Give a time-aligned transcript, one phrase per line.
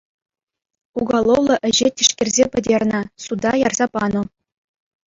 [1.01, 4.23] Уголовлӑ ӗҫе тишкерсе пӗтернӗ, суда ярса панӑ.